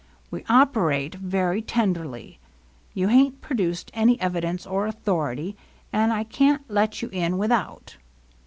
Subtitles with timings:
[0.31, 2.39] We operate very tenderly.
[2.95, 5.55] You hain't produced any evidence or authority,
[5.93, 7.97] and I can't let you in without."